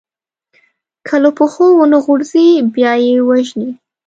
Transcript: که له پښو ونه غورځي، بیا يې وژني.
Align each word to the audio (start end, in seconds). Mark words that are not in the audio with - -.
که 1.07 1.15
له 1.23 1.29
پښو 1.37 1.65
ونه 1.77 1.97
غورځي، 2.05 2.47
بیا 2.75 2.91
يې 3.05 3.15
وژني. 3.27 3.69